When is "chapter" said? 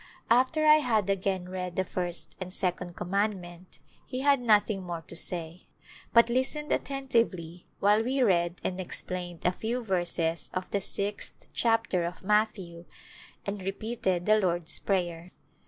11.53-12.03